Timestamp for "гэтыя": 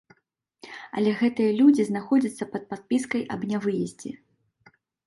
1.19-1.51